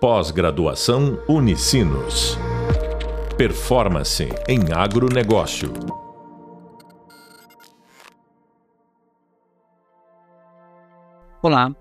Pós-graduação 0.00 1.20
Unicinos. 1.28 2.38
Performance 3.36 4.28
em 4.46 4.72
agronegócio. 4.72 5.72
Olá, 11.42 11.74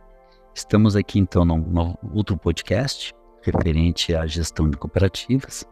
estamos 0.55 0.95
aqui 0.95 1.19
então 1.19 1.45
no 1.45 1.95
outro 2.11 2.35
podcast 2.35 3.13
referente 3.43 4.15
à 4.15 4.25
gestão 4.25 4.67
de 4.67 4.77
cooperativas 4.77 5.63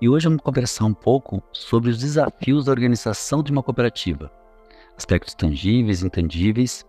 e 0.00 0.08
hoje 0.08 0.26
vamos 0.26 0.42
conversar 0.42 0.86
um 0.86 0.94
pouco 0.94 1.40
sobre 1.52 1.90
os 1.90 1.98
desafios 1.98 2.64
da 2.64 2.72
organização 2.72 3.44
de 3.44 3.52
uma 3.52 3.62
cooperativa, 3.62 4.28
aspectos 4.96 5.36
tangíveis 5.36 6.02
e 6.02 6.06
intangíveis 6.06 6.84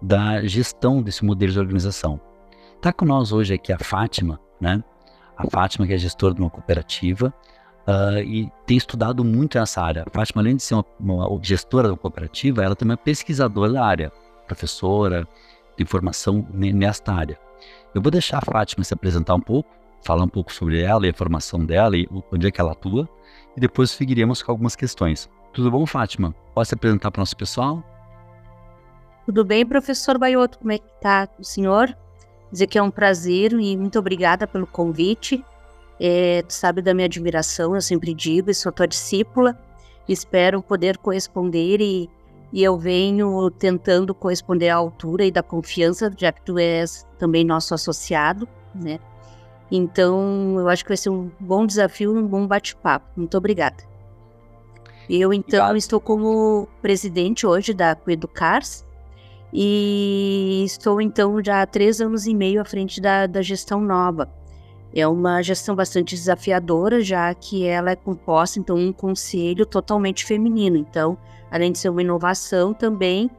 da 0.00 0.46
gestão 0.46 1.02
desse 1.02 1.24
modelo 1.24 1.50
de 1.50 1.58
organização. 1.58 2.27
Está 2.78 2.92
com 2.92 3.04
nós 3.04 3.32
hoje 3.32 3.54
aqui 3.54 3.72
a 3.72 3.78
Fátima, 3.78 4.38
né? 4.60 4.84
A 5.36 5.50
Fátima, 5.50 5.84
que 5.84 5.92
é 5.92 5.98
gestora 5.98 6.32
de 6.32 6.40
uma 6.40 6.48
cooperativa 6.48 7.34
uh, 7.88 8.20
e 8.20 8.48
tem 8.66 8.76
estudado 8.76 9.24
muito 9.24 9.58
nessa 9.58 9.82
área. 9.82 10.04
A 10.06 10.10
Fátima, 10.10 10.40
além 10.40 10.54
de 10.54 10.62
ser 10.62 10.74
uma, 10.74 10.84
uma 11.00 11.40
gestora 11.42 11.88
da 11.88 11.96
cooperativa, 11.96 12.62
ela 12.62 12.76
também 12.76 12.94
é 12.94 12.96
pesquisadora 12.96 13.72
da 13.72 13.84
área, 13.84 14.12
professora 14.46 15.26
de 15.76 15.84
formação 15.84 16.46
nesta 16.52 17.12
área. 17.12 17.36
Eu 17.92 18.00
vou 18.00 18.12
deixar 18.12 18.38
a 18.38 18.42
Fátima 18.42 18.84
se 18.84 18.94
apresentar 18.94 19.34
um 19.34 19.40
pouco, 19.40 19.68
falar 20.04 20.22
um 20.22 20.28
pouco 20.28 20.52
sobre 20.52 20.80
ela 20.80 21.04
e 21.04 21.10
a 21.10 21.14
formação 21.14 21.66
dela 21.66 21.96
e 21.96 22.08
onde 22.32 22.46
é 22.46 22.50
que 22.52 22.60
ela 22.60 22.70
atua, 22.70 23.08
e 23.56 23.60
depois 23.60 23.90
seguiremos 23.90 24.40
com 24.40 24.52
algumas 24.52 24.76
questões. 24.76 25.28
Tudo 25.52 25.68
bom, 25.68 25.84
Fátima? 25.84 26.32
Pode 26.54 26.68
se 26.68 26.74
apresentar 26.76 27.10
para 27.10 27.18
o 27.18 27.22
nosso 27.22 27.36
pessoal? 27.36 27.82
Tudo 29.26 29.44
bem, 29.44 29.66
professor 29.66 30.16
Baioto? 30.16 30.60
Como 30.60 30.70
é 30.70 30.78
que 30.78 30.86
está 30.94 31.28
o 31.40 31.44
senhor? 31.44 31.92
Dizer 32.50 32.66
que 32.66 32.78
é 32.78 32.82
um 32.82 32.90
prazer 32.90 33.52
e 33.52 33.76
muito 33.76 33.98
obrigada 33.98 34.46
pelo 34.46 34.66
convite. 34.66 35.44
É, 36.00 36.42
tu 36.42 36.52
sabe 36.52 36.80
da 36.80 36.94
minha 36.94 37.06
admiração, 37.06 37.74
eu 37.74 37.80
sempre 37.80 38.14
digo, 38.14 38.52
sou 38.54 38.70
tua 38.70 38.86
discípula, 38.86 39.58
espero 40.08 40.62
poder 40.62 40.96
corresponder 40.96 41.80
e, 41.80 42.08
e 42.52 42.62
eu 42.62 42.78
venho 42.78 43.50
tentando 43.50 44.14
corresponder 44.14 44.68
à 44.68 44.76
altura 44.76 45.24
e 45.24 45.30
da 45.30 45.42
confiança, 45.42 46.12
já 46.16 46.30
que 46.30 46.40
tu 46.42 46.58
és 46.58 47.04
também 47.18 47.44
nosso 47.44 47.74
associado, 47.74 48.48
né? 48.74 49.00
Então, 49.70 50.58
eu 50.58 50.68
acho 50.68 50.82
que 50.82 50.88
vai 50.88 50.96
ser 50.96 51.10
um 51.10 51.30
bom 51.38 51.66
desafio, 51.66 52.16
um 52.16 52.26
bom 52.26 52.46
bate-papo. 52.46 53.06
Muito 53.16 53.36
obrigada. 53.36 53.76
Eu, 55.08 55.32
então, 55.32 55.60
Obrigado. 55.60 55.76
estou 55.76 56.00
como 56.00 56.68
presidente 56.82 57.46
hoje 57.46 57.72
da 57.72 57.94
Coeducars, 57.94 58.84
e 59.52 60.62
estou 60.64 61.00
então 61.00 61.42
já 61.42 61.62
há 61.62 61.66
três 61.66 62.00
anos 62.00 62.26
e 62.26 62.34
meio 62.34 62.60
à 62.60 62.64
frente 62.64 63.00
da, 63.00 63.26
da 63.26 63.42
gestão 63.42 63.80
nova. 63.80 64.28
É 64.94 65.06
uma 65.06 65.42
gestão 65.42 65.76
bastante 65.76 66.14
desafiadora, 66.14 67.00
já 67.00 67.32
que 67.34 67.66
ela 67.66 67.90
é 67.90 67.96
composta 67.96 68.58
então 68.58 68.76
um 68.76 68.92
conselho 68.92 69.66
totalmente 69.66 70.24
feminino. 70.24 70.76
Então, 70.76 71.16
além 71.50 71.72
de 71.72 71.78
ser 71.78 71.90
uma 71.90 72.02
inovação, 72.02 72.72
também 72.72 73.30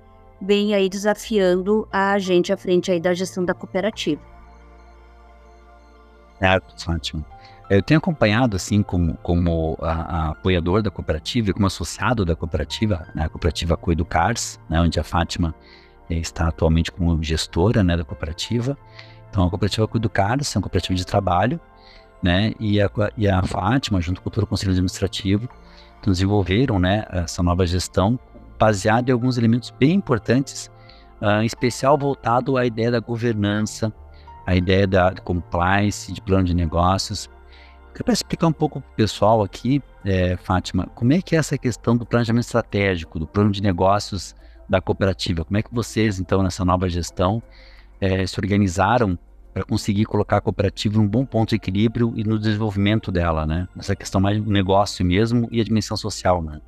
vem 0.42 0.74
aí 0.74 0.88
desafiando 0.88 1.88
a 1.92 2.18
gente 2.20 2.54
à 2.54 2.58
frente 2.58 2.92
aí 2.92 3.00
da 3.00 3.14
gestão 3.14 3.44
da 3.44 3.54
cooperativa. 3.54 4.22
É, 6.40 6.60
Fátima. 6.78 7.26
Eu 7.70 7.84
tenho 7.84 8.00
acompanhado, 8.00 8.56
assim, 8.56 8.82
como, 8.82 9.16
como 9.18 9.78
a, 9.82 9.92
a 9.92 10.30
apoiador 10.30 10.82
da 10.82 10.90
cooperativa 10.90 11.50
e 11.52 11.54
como 11.54 11.68
associado 11.68 12.26
da 12.26 12.36
cooperativa, 12.36 13.08
né, 13.14 13.26
a 13.26 13.30
cooperativa 13.30 13.78
Coeducars, 13.78 14.60
né, 14.68 14.82
onde 14.82 15.00
a 15.00 15.04
Fátima 15.04 15.54
está 16.10 16.48
atualmente 16.48 16.92
como 16.92 17.22
gestora 17.22 17.84
né, 17.84 17.96
da 17.96 18.04
cooperativa. 18.04 18.78
Então, 19.30 19.46
a 19.46 19.50
cooperativa 19.50 19.88
Cuido 19.88 20.10
Carlos 20.10 20.54
é 20.56 20.58
uma 20.58 20.64
cooperativa 20.64 20.96
de 20.96 21.06
trabalho, 21.06 21.60
né? 22.22 22.54
E 22.60 22.82
a, 22.82 22.90
e 23.16 23.28
a 23.28 23.42
Fátima, 23.44 24.02
junto 24.02 24.22
com 24.22 24.30
todo 24.30 24.44
o 24.44 24.48
Conselho 24.48 24.72
Administrativo, 24.72 25.48
desenvolveram 26.04 26.80
né, 26.80 27.06
essa 27.12 27.44
nova 27.44 27.66
gestão 27.66 28.20
baseada 28.58 29.10
em 29.10 29.14
alguns 29.14 29.38
elementos 29.38 29.72
bem 29.72 29.94
importantes, 29.94 30.70
uh, 31.22 31.42
em 31.42 31.46
especial 31.46 31.98
voltado 31.98 32.58
à 32.58 32.66
ideia 32.66 32.92
da 32.92 33.00
governança, 33.00 33.94
a 34.46 34.56
ideia 34.56 34.88
da 34.88 35.14
compliance, 35.24 36.12
de 36.12 36.22
plano 36.22 36.44
de 36.44 36.54
negócios. 36.54 37.30
Eu 37.96 38.04
quero 38.04 38.14
explicar 38.14 38.48
um 38.48 38.54
pouco 38.54 38.82
para 38.82 38.90
o 38.90 38.96
pessoal 38.96 39.44
aqui, 39.44 39.82
é, 40.06 40.38
Fátima, 40.38 40.88
como 40.96 41.14
é 41.14 41.22
que 41.22 41.36
é 41.36 41.40
essa 41.40 41.58
questão 41.58 41.96
do 41.96 42.06
planejamento 42.06 42.46
estratégico, 42.46 43.20
do 43.20 43.28
plano 43.28 43.52
de 43.52 43.62
negócios 43.62 44.36
da 44.70 44.80
cooperativa. 44.80 45.44
Como 45.44 45.58
é 45.58 45.64
que 45.64 45.74
vocês, 45.74 46.20
então, 46.20 46.44
nessa 46.44 46.64
nova 46.64 46.88
gestão, 46.88 47.42
é, 48.00 48.26
se 48.26 48.40
organizaram 48.40 49.18
para 49.54 49.64
conseguir 49.64 50.06
colocar 50.06 50.38
a 50.38 50.42
cooperativa 50.42 50.98
em 50.98 51.02
um 51.02 51.08
bom 51.08 51.26
ponto 51.26 51.50
de 51.50 51.56
equilíbrio 51.56 52.14
e 52.16 52.24
no 52.24 52.38
desenvolvimento 52.38 53.12
dela, 53.12 53.46
né? 53.46 53.68
Nessa 53.76 53.96
questão 53.96 54.22
mais 54.22 54.40
do 54.40 54.52
negócio 54.52 55.04
mesmo 55.04 55.48
e 55.52 55.60
a 55.60 55.64
dimensão 55.64 55.98
social, 55.98 56.42
né? 56.42 56.62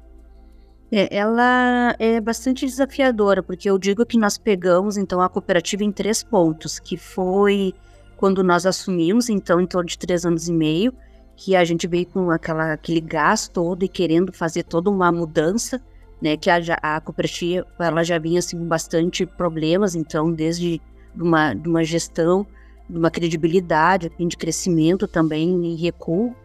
É, 0.91 1.15
ela 1.15 1.95
é 1.99 2.19
bastante 2.19 2.65
desafiadora, 2.65 3.41
porque 3.41 3.69
eu 3.69 3.77
digo 3.77 4.05
que 4.05 4.17
nós 4.17 4.37
pegamos, 4.37 4.97
então, 4.97 5.21
a 5.21 5.29
cooperativa 5.29 5.83
em 5.83 5.91
três 5.91 6.21
pontos, 6.21 6.79
que 6.79 6.97
foi 6.97 7.73
quando 8.17 8.43
nós 8.43 8.65
assumimos, 8.65 9.29
então, 9.29 9.61
em 9.61 9.65
torno 9.65 9.87
de 9.87 9.97
três 9.97 10.25
anos 10.25 10.49
e 10.49 10.53
meio, 10.53 10.93
que 11.35 11.55
a 11.55 11.63
gente 11.63 11.87
veio 11.87 12.05
com 12.07 12.29
aquela, 12.29 12.73
aquele 12.73 12.99
gás 12.99 13.47
todo 13.47 13.83
e 13.83 13.87
querendo 13.87 14.33
fazer 14.33 14.63
toda 14.63 14.89
uma 14.89 15.11
mudança, 15.11 15.81
né, 16.21 16.37
que 16.37 16.49
a, 16.49 16.59
a 16.81 17.01
cooperativa 17.01 17.65
ela 17.79 18.03
já 18.03 18.19
vinha 18.19 18.39
assim, 18.39 18.57
com 18.57 18.65
bastante 18.65 19.25
problemas, 19.25 19.95
então 19.95 20.31
desde 20.31 20.79
uma, 21.15 21.53
uma 21.65 21.83
gestão, 21.83 22.45
de 22.89 22.97
uma 22.97 23.09
credibilidade, 23.09 24.11
de 24.19 24.37
crescimento 24.37 25.07
também 25.07 25.65
e 25.65 25.75
recuo. 25.75 26.35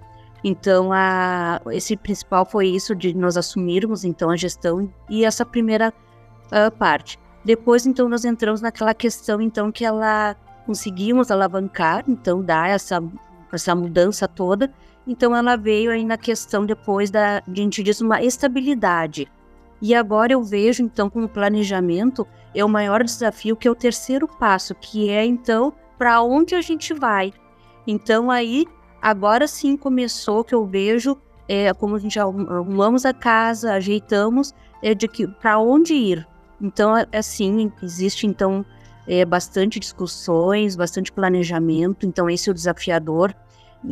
Então, 0.45 0.93
a, 0.93 1.61
esse 1.73 1.97
principal 1.97 2.47
foi 2.47 2.69
isso 2.69 2.95
de 2.95 3.15
nós 3.15 3.37
assumirmos 3.37 4.05
então 4.05 4.31
a 4.31 4.37
gestão 4.37 4.93
e 5.11 5.25
essa 5.25 5.45
primeira 5.45 5.93
uh, 6.47 6.71
parte. 6.77 7.19
Depois, 7.45 7.87
então, 7.87 8.09
nós 8.09 8.25
entramos 8.25 8.61
naquela 8.61 8.95
questão 8.95 9.41
então 9.41 9.73
que 9.73 9.85
ela 9.85 10.37
conseguimos 10.65 11.31
alavancar, 11.31 12.05
então 12.09 12.43
dar 12.43 12.69
essa 12.71 13.03
essa 13.53 13.75
mudança 13.75 14.27
toda. 14.27 14.73
Então, 15.07 15.35
ela 15.35 15.57
veio 15.57 15.91
aí 15.91 16.05
na 16.05 16.17
questão 16.17 16.67
depois 16.67 17.11
da, 17.11 17.39
a 17.39 17.55
gente 17.55 17.83
diz, 17.83 18.01
uma 18.01 18.23
estabilidade 18.23 19.29
e 19.81 19.95
agora 19.95 20.33
eu 20.33 20.43
vejo, 20.43 20.83
então, 20.83 21.11
como 21.11 21.29
planejamento 21.29 22.27
é 22.55 22.65
o 22.65 22.69
maior 22.69 23.05
desafio, 23.05 23.57
que 23.57 23.69
é 23.69 23.71
o 23.71 23.75
terceiro 23.75 24.27
passo, 24.27 24.75
que 24.75 25.11
é, 25.11 25.25
então, 25.25 25.73
para 25.99 26.23
onde 26.23 26.55
a 26.55 26.61
gente 26.61 26.95
vai. 26.95 27.33
Então, 27.87 28.31
aí, 28.31 28.67
agora 29.01 29.47
sim 29.47 29.77
começou 29.77 30.43
que 30.43 30.55
eu 30.55 30.65
vejo, 30.65 31.17
é, 31.49 31.73
como 31.75 31.97
a 31.97 31.99
gente 31.99 32.19
arrumamos 32.19 33.05
a 33.05 33.13
casa, 33.13 33.75
ajeitamos, 33.75 34.55
é 34.83 34.95
de 34.95 35.07
que 35.07 35.27
para 35.27 35.59
onde 35.59 35.95
ir. 35.95 36.27
Então, 36.61 36.95
assim, 37.13 37.71
existe, 37.83 38.27
então, 38.27 38.65
é, 39.07 39.25
bastante 39.25 39.79
discussões, 39.79 40.75
bastante 40.75 41.13
planejamento. 41.13 42.07
Então, 42.07 42.29
esse 42.29 42.49
é 42.49 42.53
o 42.53 42.55
desafiador 42.55 43.35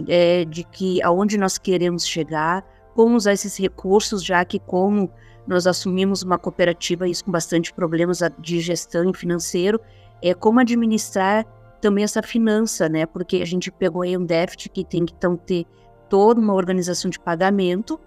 é, 0.08 0.44
de 0.44 0.64
que 0.64 1.02
aonde 1.02 1.38
nós 1.38 1.58
queremos 1.58 2.06
chegar, 2.06 2.64
como 2.94 3.16
usar 3.16 3.32
esses 3.32 3.56
recursos, 3.58 4.24
já 4.24 4.44
que 4.44 4.58
como 4.58 5.10
nós 5.46 5.66
assumimos 5.66 6.22
uma 6.22 6.38
cooperativa, 6.38 7.08
isso 7.08 7.24
com 7.24 7.30
bastante 7.30 7.72
problemas 7.72 8.20
de 8.38 8.60
gestão 8.60 9.08
e 9.10 9.16
financeiro, 9.16 9.80
é 10.22 10.32
como 10.32 10.60
administrar 10.60 11.44
também 11.80 12.04
essa 12.04 12.22
finança, 12.22 12.88
né? 12.88 13.04
Porque 13.04 13.36
a 13.36 13.44
gente 13.44 13.70
pegou 13.70 14.02
aí 14.02 14.16
um 14.16 14.24
déficit 14.24 14.70
que 14.70 14.84
tem 14.84 15.04
que 15.04 15.12
então 15.14 15.36
ter 15.36 15.66
toda 16.08 16.40
uma 16.40 16.54
organização 16.54 17.10
de 17.10 17.20
pagamento, 17.20 18.00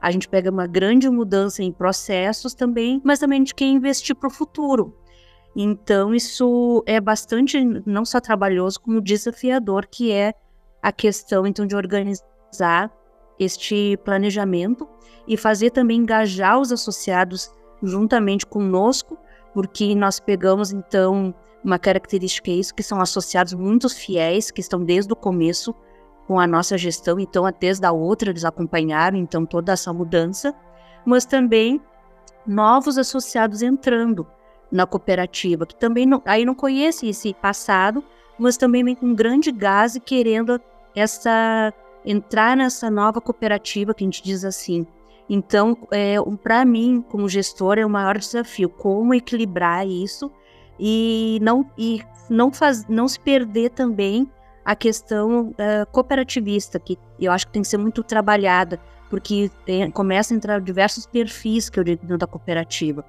a 0.00 0.10
gente 0.10 0.28
pega 0.28 0.50
uma 0.50 0.66
grande 0.66 1.08
mudança 1.08 1.62
em 1.62 1.72
processos 1.72 2.54
também, 2.54 3.00
mas 3.02 3.18
também 3.18 3.38
a 3.38 3.40
gente 3.40 3.54
quer 3.54 3.64
investir 3.64 4.14
para 4.14 4.26
o 4.26 4.30
futuro. 4.30 4.94
Então, 5.56 6.14
isso 6.14 6.82
é 6.84 7.00
bastante, 7.00 7.58
não 7.86 8.04
só 8.04 8.20
trabalhoso, 8.20 8.80
como 8.80 9.00
desafiador, 9.00 9.86
que 9.86 10.12
é 10.12 10.34
a 10.82 10.92
questão, 10.92 11.46
então, 11.46 11.66
de 11.66 11.74
organizar 11.74 12.92
este 13.38 13.96
planejamento 14.04 14.88
e 15.26 15.36
fazer 15.36 15.70
também 15.70 15.98
engajar 15.98 16.60
os 16.60 16.70
associados 16.72 17.50
juntamente 17.82 18.46
conosco, 18.46 19.18
porque 19.52 19.94
nós 19.94 20.20
pegamos 20.20 20.72
então 20.72 21.34
uma 21.62 21.78
característica 21.78 22.50
é 22.50 22.54
isso, 22.54 22.74
que 22.74 22.82
são 22.82 23.00
associados 23.00 23.54
muito 23.54 23.88
fiéis, 23.88 24.50
que 24.50 24.60
estão 24.60 24.84
desde 24.84 25.12
o 25.12 25.16
começo 25.16 25.74
com 26.26 26.38
a 26.38 26.46
nossa 26.46 26.76
gestão, 26.76 27.18
então 27.18 27.44
desde 27.58 27.86
a 27.86 27.92
outra 27.92 28.30
eles 28.30 28.44
acompanharam 28.44 29.16
então 29.16 29.46
toda 29.46 29.72
essa 29.72 29.92
mudança, 29.92 30.54
mas 31.06 31.24
também 31.24 31.80
novos 32.46 32.98
associados 32.98 33.62
entrando 33.62 34.26
na 34.70 34.86
cooperativa, 34.86 35.66
que 35.66 35.76
também 35.76 36.04
não, 36.06 36.22
aí 36.24 36.44
não 36.44 36.54
conhece 36.54 37.08
esse 37.08 37.32
passado, 37.34 38.04
mas 38.38 38.56
também 38.56 38.84
vem 38.84 38.94
com 38.94 39.14
grande 39.14 39.52
gás 39.52 39.94
e 39.94 40.00
querendo 40.00 40.60
essa 40.94 41.72
entrar 42.04 42.56
nessa 42.56 42.90
nova 42.90 43.20
cooperativa 43.20 43.94
que 43.94 44.04
a 44.04 44.06
gente 44.06 44.22
diz 44.22 44.44
assim. 44.44 44.86
Então, 45.28 45.76
é, 45.90 46.16
para 46.42 46.64
mim, 46.64 47.02
como 47.08 47.28
gestor, 47.28 47.78
é 47.78 47.86
o 47.86 47.90
maior 47.90 48.18
desafio 48.18 48.68
como 48.68 49.14
equilibrar 49.14 49.86
isso 49.86 50.30
e 50.78 51.38
não 51.40 51.68
e 51.78 52.02
não 52.28 52.52
faz, 52.52 52.86
não 52.88 53.08
se 53.08 53.18
perder 53.18 53.70
também 53.70 54.28
a 54.64 54.74
questão 54.74 55.48
uh, 55.50 55.86
cooperativista, 55.92 56.78
que 56.78 56.98
eu 57.20 57.30
acho 57.30 57.46
que 57.46 57.52
tem 57.52 57.62
que 57.62 57.68
ser 57.68 57.76
muito 57.76 58.02
trabalhada, 58.02 58.80
porque 59.10 59.50
tem, 59.66 59.90
começa 59.90 60.32
a 60.32 60.36
entrar 60.36 60.60
diversos 60.60 61.06
perfis 61.06 61.68
que 61.68 61.78
eu 61.78 61.84
digo 61.84 62.00
dentro 62.00 62.18
da 62.18 62.26
cooperativa. 62.26 63.04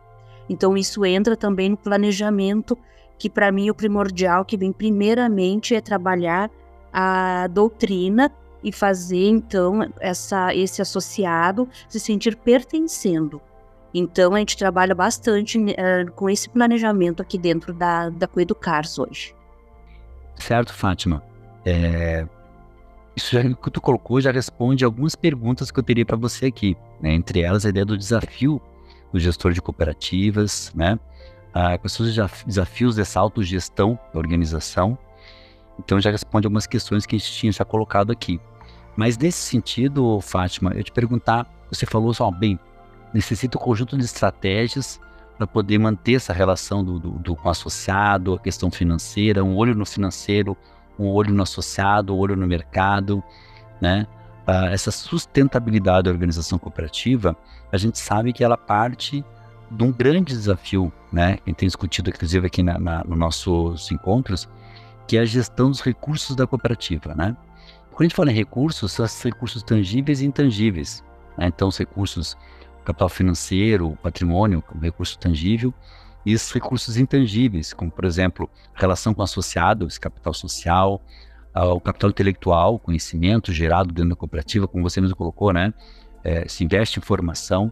Então, 0.50 0.77
isso 0.77 1.06
entra 1.06 1.36
também 1.36 1.69
no 1.69 1.77
planejamento, 1.77 2.77
que 3.18 3.30
para 3.30 3.51
mim 3.51 3.69
é 3.69 3.71
o 3.71 3.75
primordial, 3.75 4.44
que 4.44 4.57
vem 4.57 4.71
primeiramente 4.71 5.74
é 5.74 5.81
trabalhar 5.81 6.51
a 6.91 7.48
doutrina 7.48 8.31
e 8.65 8.71
fazer, 8.71 9.27
então, 9.27 9.88
essa, 10.00 10.53
esse 10.56 10.81
associado 10.81 11.69
se 11.88 12.00
sentir 12.00 12.35
pertencendo. 12.35 13.39
Então, 13.94 14.33
a 14.33 14.39
gente 14.39 14.57
trabalha 14.57 14.95
bastante 14.95 15.59
uh, 15.59 16.12
com 16.15 16.27
esse 16.27 16.50
planejamento 16.50 17.21
aqui 17.21 17.38
dentro 17.38 17.71
da, 17.71 18.09
da 18.09 18.27
Coeducars 18.27 18.97
hoje. 18.97 19.35
Certo, 20.35 20.73
Fátima. 20.73 21.23
É, 21.63 22.27
isso 23.15 23.31
já, 23.31 23.44
que 23.44 23.71
tu 23.71 23.79
colocou 23.79 24.19
já 24.19 24.31
responde 24.31 24.83
algumas 24.83 25.15
perguntas 25.15 25.69
que 25.69 25.79
eu 25.79 25.83
teria 25.83 26.06
para 26.06 26.17
você 26.17 26.47
aqui. 26.47 26.75
Né? 27.00 27.13
Entre 27.13 27.41
elas, 27.41 27.67
a 27.67 27.69
ideia 27.69 27.85
do 27.85 27.95
desafio 27.95 28.59
do 29.13 29.19
gestor 29.19 29.53
de 29.53 29.62
cooperativas, 29.62 30.73
né? 30.75 31.00
Ah, 31.53 31.77
quais 31.77 31.94
são 31.94 32.06
os 32.06 32.13
desafios 32.45 32.97
dessa 32.97 33.19
autogestão 33.19 33.97
da 34.12 34.19
organização. 34.19 34.97
Então, 35.79 36.01
já 36.01 36.12
responde 36.12 36.47
algumas 36.47 36.67
questões 36.67 37.06
que 37.06 37.15
a 37.15 37.19
gente 37.19 37.31
tinha 37.31 37.51
já 37.51 37.63
colocado 37.63 38.12
aqui. 38.12 38.41
Mas 38.95 39.18
nesse 39.18 39.39
sentido, 39.39 40.19
Fátima, 40.21 40.71
eu 40.74 40.83
te 40.83 40.92
perguntar, 40.92 41.45
você 41.69 41.86
falou 41.86 42.13
só, 42.13 42.31
bem, 42.31 42.59
necessita 43.13 43.57
um 43.57 43.62
conjunto 43.62 43.97
de 43.97 44.06
estratégias 44.06 45.00
para 45.38 45.45
poder 45.45 45.77
manter 45.77 46.15
essa 46.15 46.31
relação 46.31 46.83
do, 46.83 47.00
do, 47.00 47.12
do, 47.12 47.36
com 47.36 47.47
o 47.47 47.51
associado, 47.51 48.36
a 48.36 48.39
questão 48.39 48.71
financeira, 48.71 49.44
um 49.44 49.56
olho 49.56 49.75
no 49.75 49.86
financeiro, 49.86 50.56
um 50.97 51.07
olho 51.07 51.33
no 51.33 51.44
associado, 51.44 52.15
um 52.15 52.18
olho 52.18 52.36
no 52.36 52.47
mercado, 52.47 53.24
né? 53.81 54.07
Uh, 54.47 54.68
essa 54.68 54.92
sustentabilidade 54.92 56.03
da 56.03 56.12
organização 56.12 56.59
cooperativa, 56.59 57.36
a 57.71 57.77
gente 57.77 57.98
sabe 57.98 58.31
que 58.31 58.44
ela 58.44 58.56
parte 58.56 59.25
de 59.71 59.83
um 59.83 59.91
grande 59.91 60.33
desafio, 60.33 60.94
né? 61.12 61.38
Que 61.38 61.53
tem 61.53 61.68
discutido, 61.68 62.09
inclusive, 62.09 62.48
aqui 62.48 62.63
na, 62.63 62.77
na, 62.77 63.03
nos 63.03 63.18
nossos 63.18 63.91
encontros, 63.91 64.48
que 65.07 65.18
é 65.18 65.21
a 65.21 65.25
gestão 65.25 65.69
dos 65.69 65.81
recursos 65.81 66.36
da 66.36 66.48
cooperativa, 66.48 67.13
né? 67.15 67.36
Quando 67.95 68.01
a 68.01 68.09
gente 68.09 68.15
fala 68.15 68.30
em 68.30 68.36
recursos, 68.36 68.92
são 68.92 69.06
esses 69.06 69.24
recursos 69.24 69.63
tangíveis 69.63 70.19
e 70.19 70.25
intangíveis. 70.25 71.01
Né? 71.38 71.47
Então, 71.47 71.69
os 71.69 71.77
recursos 71.77 72.36
capital 72.83 73.07
financeiro, 73.07 73.97
patrimônio, 74.03 74.62
recurso 74.81 75.18
tangível, 75.18 75.74
e 76.25 76.33
esses 76.33 76.51
recursos 76.51 76.97
intangíveis, 76.97 77.74
como, 77.74 77.89
por 77.89 78.03
exemplo, 78.03 78.50
relação 78.74 79.13
com 79.13 79.21
associados, 79.21 79.97
capital 79.97 80.33
social, 80.33 81.01
uh, 81.56 81.69
o 81.69 81.80
capital 81.80 82.09
intelectual, 82.09 82.77
conhecimento 82.77 83.53
gerado 83.53 83.94
dentro 83.94 84.09
da 84.09 84.15
cooperativa, 84.18 84.68
como 84.68 84.83
você 84.83 85.00
mesmo 85.00 85.15
colocou, 85.15 85.53
né? 85.53 85.74
É, 86.21 86.45
se 86.50 86.65
investe 86.65 87.00
em 87.00 87.01
formação. 87.01 87.71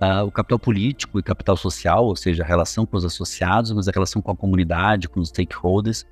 Uh, 0.00 0.24
o 0.26 0.30
capital 0.30 0.60
político 0.60 1.18
e 1.18 1.22
capital 1.24 1.56
social, 1.56 2.04
ou 2.04 2.14
seja, 2.14 2.44
a 2.44 2.46
relação 2.46 2.86
com 2.86 2.96
os 2.96 3.04
associados, 3.04 3.72
mas 3.72 3.88
a 3.88 3.90
relação 3.90 4.22
com 4.22 4.30
a 4.30 4.36
comunidade, 4.36 5.08
com 5.08 5.18
os 5.18 5.28
stakeholders. 5.28 6.06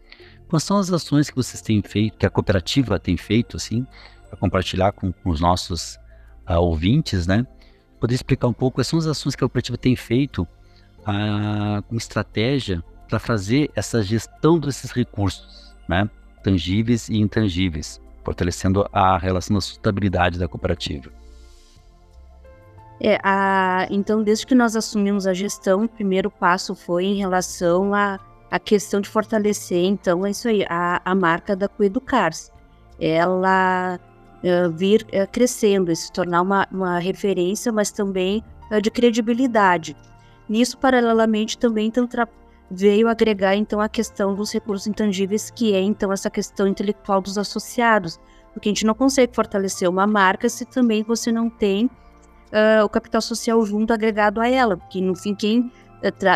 Quais 0.51 0.65
são 0.65 0.79
as 0.79 0.93
ações 0.93 1.31
que 1.31 1.37
vocês 1.37 1.63
têm 1.63 1.81
feito, 1.81 2.19
que 2.19 2.27
a 2.27 2.31
cooperativa 2.31 2.99
tem 2.99 3.17
feito, 3.17 3.57
assim, 3.57 3.87
para 4.29 4.37
compartilhar 4.37 4.91
com, 4.91 5.13
com, 5.13 5.31
os 5.31 5.41
nossos 5.41 5.95
uh, 6.49 6.59
ouvintes, 6.59 7.25
né? 7.25 7.47
Poder 8.01 8.17
explicar 8.17 8.49
um 8.49 8.53
pouco 8.53 8.79
quais 8.79 8.89
são 8.89 8.99
as 8.99 9.07
ações 9.07 9.37
que 9.37 9.45
a 9.45 9.47
cooperativa 9.47 9.79
tem 9.79 9.95
feito 9.95 10.47
a, 11.07 11.85
com 11.89 11.95
estratégia 11.95 12.83
para 13.09 13.21
fazer 13.21 13.71
essa 13.77 14.03
gestão 14.03 14.59
desses 14.59 14.91
recursos, 14.91 15.73
né? 15.89 16.11
tangíveis 16.43 17.09
e 17.09 17.19
intangíveis, 17.19 18.01
fortalecendo 18.25 18.85
a 18.93 19.17
relação 19.19 19.55
da 19.55 19.61
sustentabilidade 19.61 20.37
da 20.37 20.49
cooperativa. 20.49 21.13
É, 23.01 23.21
a, 23.23 23.87
então, 23.89 24.21
desde 24.21 24.45
que 24.45 24.55
nós 24.55 24.75
assumimos 24.75 25.29
a 25.29 25.33
gestão, 25.33 25.85
o 25.85 25.89
primeiro 25.89 26.29
passo 26.29 26.75
foi 26.75 27.05
em 27.05 27.15
relação 27.15 27.95
a, 27.95 28.19
a, 28.51 28.59
questão 28.59 29.01
de 29.01 29.09
fortalecer, 29.09 29.85
então, 29.85 30.27
é 30.27 30.31
isso 30.31 30.49
aí, 30.49 30.65
a, 30.69 31.01
a 31.05 31.15
marca 31.15 31.55
da 31.55 31.69
Coeducars. 31.69 32.51
Ela 32.99 33.99
uh, 34.45 34.71
vir 34.71 35.07
uh, 35.09 35.31
crescendo, 35.31 35.95
se 35.95 36.13
tornar 36.13 36.43
uma, 36.43 36.67
uma 36.71 36.99
referência, 36.99 37.73
mas 37.73 37.91
também 37.91 38.45
uh, 38.71 38.81
de 38.81 38.91
credibilidade. 38.91 39.97
Nisso, 40.49 40.77
paralelamente, 40.79 41.57
também 41.57 41.87
então, 41.87 42.09
veio 42.71 43.09
agregar 43.09 43.55
então 43.55 43.81
a 43.81 43.89
questão 43.89 44.35
dos 44.35 44.53
recursos 44.53 44.87
intangíveis, 44.87 45.51
que 45.51 45.75
é 45.75 45.81
então 45.81 46.13
essa 46.13 46.29
questão 46.31 46.67
intelectual 46.67 47.21
dos 47.21 47.39
associados, 47.39 48.19
porque 48.53 48.69
a 48.69 48.73
gente 48.73 48.85
não 48.85 48.95
consegue 48.95 49.35
fortalecer 49.35 49.89
uma 49.89 50.07
marca 50.07 50.49
se 50.49 50.65
também 50.65 51.03
você 51.03 51.31
não 51.31 51.49
tem 51.49 51.89
o 52.85 52.89
capital 52.89 53.23
social 53.23 53.65
junto 53.65 53.93
agregado 53.93 54.41
a 54.41 54.49
ela, 54.49 54.77
porque 54.77 55.01
no 55.01 55.15
fim 55.15 55.37
quem, 55.37 55.71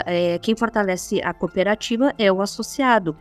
é, 0.06 0.38
quem 0.38 0.56
fortalece 0.56 1.20
a 1.22 1.32
cooperativa 1.32 2.12
é 2.18 2.30
o 2.32 2.40
associado. 2.42 3.16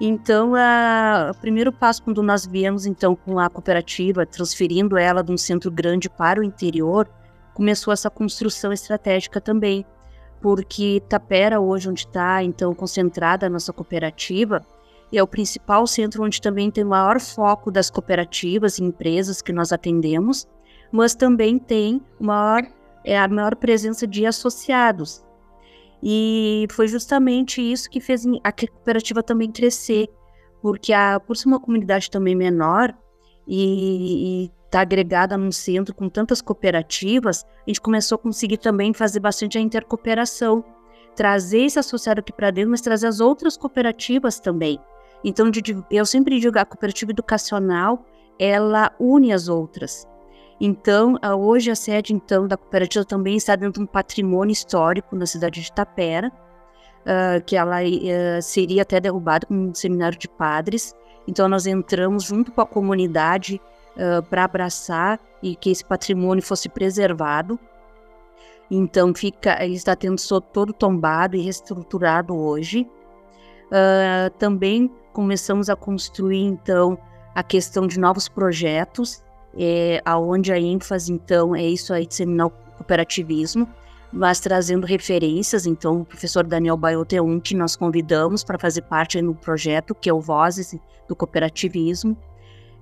Então, 0.00 0.52
o 0.54 1.34
primeiro 1.40 1.72
passo 1.72 2.02
quando 2.02 2.22
nós 2.22 2.44
viemos 2.44 2.86
então 2.86 3.14
com 3.14 3.38
a 3.38 3.48
cooperativa, 3.48 4.26
transferindo 4.26 4.96
ela 4.96 5.22
de 5.22 5.30
um 5.30 5.36
centro 5.36 5.70
grande 5.70 6.10
para 6.10 6.40
o 6.40 6.42
interior, 6.42 7.08
começou 7.54 7.92
essa 7.92 8.10
construção 8.10 8.72
estratégica 8.72 9.40
também 9.40 9.86
porque 10.42 11.00
Tapera, 11.08 11.60
hoje 11.60 11.88
onde 11.88 12.00
está 12.00 12.42
então 12.42 12.74
concentrada 12.74 13.46
a 13.46 13.48
nossa 13.48 13.72
cooperativa, 13.72 14.60
é 15.12 15.22
o 15.22 15.26
principal 15.26 15.86
centro 15.86 16.24
onde 16.24 16.40
também 16.40 16.70
tem 16.70 16.84
o 16.84 16.88
maior 16.88 17.20
foco 17.20 17.70
das 17.70 17.88
cooperativas 17.88 18.78
e 18.78 18.82
empresas 18.82 19.40
que 19.40 19.52
nós 19.52 19.72
atendemos, 19.72 20.48
mas 20.90 21.14
também 21.14 21.58
tem 21.58 22.02
maior, 22.18 22.66
é, 23.04 23.18
a 23.18 23.28
maior 23.28 23.54
presença 23.54 24.06
de 24.06 24.26
associados. 24.26 25.24
E 26.02 26.66
foi 26.72 26.88
justamente 26.88 27.60
isso 27.62 27.88
que 27.88 28.00
fez 28.00 28.24
a 28.42 28.50
cooperativa 28.50 29.22
também 29.22 29.52
crescer, 29.52 30.08
porque 30.60 30.92
a, 30.92 31.20
por 31.20 31.36
ser 31.36 31.48
uma 31.48 31.60
comunidade 31.60 32.10
também 32.10 32.34
menor 32.34 32.92
e, 33.46 34.50
está 34.64 34.80
agregada 34.80 35.36
num 35.36 35.52
centro 35.52 35.94
com 35.94 36.08
tantas 36.08 36.40
cooperativas, 36.40 37.44
a 37.44 37.70
gente 37.70 37.80
começou 37.80 38.16
a 38.16 38.18
conseguir 38.18 38.56
também 38.56 38.94
fazer 38.94 39.20
bastante 39.20 39.58
a 39.58 39.60
intercooperação, 39.60 40.64
trazer 41.14 41.64
esse 41.64 41.78
associado 41.78 42.20
aqui 42.20 42.32
para 42.32 42.50
dentro, 42.50 42.70
mas 42.70 42.80
trazer 42.80 43.06
as 43.06 43.20
outras 43.20 43.54
cooperativas 43.56 44.40
também. 44.40 44.80
Então, 45.22 45.50
eu 45.90 46.06
sempre 46.06 46.40
digo 46.40 46.58
a 46.58 46.64
cooperativa 46.64 47.10
educacional, 47.12 48.04
ela 48.38 48.90
une 48.98 49.30
as 49.30 49.46
outras. 49.46 50.06
Então, 50.60 51.16
hoje 51.38 51.70
a 51.70 51.74
sede 51.74 52.14
então 52.14 52.46
da 52.46 52.56
cooperativa 52.56 53.04
também 53.04 53.36
está 53.36 53.56
dentro 53.56 53.80
de 53.80 53.84
um 53.84 53.86
patrimônio 53.86 54.52
histórico 54.52 55.16
na 55.16 55.26
cidade 55.26 55.60
de 55.60 55.68
Itapera, 55.68 56.30
uh, 57.00 57.42
que 57.44 57.56
ela 57.56 57.78
uh, 57.82 58.42
seria 58.42 58.82
até 58.82 59.00
derrubada 59.00 59.46
como 59.46 59.68
um 59.68 59.74
seminário 59.74 60.18
de 60.18 60.28
padres. 60.28 60.94
Então, 61.26 61.48
nós 61.48 61.66
entramos 61.66 62.24
junto 62.24 62.52
com 62.52 62.60
a 62.60 62.66
comunidade 62.66 63.60
uh, 63.96 64.22
para 64.24 64.44
abraçar 64.44 65.18
e 65.42 65.56
que 65.56 65.70
esse 65.70 65.84
patrimônio 65.84 66.42
fosse 66.42 66.68
preservado. 66.68 67.58
Então 68.70 69.14
fica, 69.14 69.62
ele 69.62 69.74
está 69.74 69.94
tendo 69.94 70.16
todo 70.52 70.72
tombado 70.72 71.36
e 71.36 71.42
reestruturado 71.42 72.34
hoje. 72.34 72.88
Uh, 73.66 74.30
também 74.38 74.90
começamos 75.12 75.68
a 75.68 75.76
construir 75.76 76.44
então 76.44 76.96
a 77.34 77.42
questão 77.42 77.86
de 77.86 78.00
novos 78.00 78.28
projetos, 78.28 79.22
é, 79.58 80.00
aonde 80.04 80.52
a 80.52 80.58
ênfase 80.58 81.12
então 81.12 81.54
é 81.54 81.64
isso 81.64 81.92
aí 81.92 82.06
disseminar 82.06 82.48
o 82.48 82.50
cooperativismo, 82.50 83.68
mas 84.12 84.40
trazendo 84.40 84.86
referências. 84.86 85.66
Então 85.66 86.00
o 86.00 86.04
professor 86.04 86.44
Daniel 86.44 86.76
Baiote 86.76 87.16
é 87.16 87.22
um 87.22 87.38
que 87.40 87.54
nós 87.54 87.76
convidamos 87.76 88.42
para 88.44 88.58
fazer 88.58 88.82
parte 88.82 89.20
no 89.20 89.34
projeto 89.34 89.94
que 89.94 90.08
é 90.08 90.12
o 90.12 90.20
Vozes 90.20 90.74
do 91.08 91.16
Cooperativismo 91.16 92.16